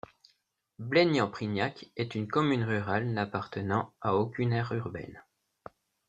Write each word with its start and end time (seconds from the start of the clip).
Blaignan-Prignac 0.79 1.91
est 1.95 2.15
une 2.15 2.27
commune 2.27 2.63
rurale 2.63 3.05
n'appartenant 3.11 3.93
à 4.01 4.15
aucune 4.15 4.51
aire 4.51 4.71
urbaine. 4.73 5.21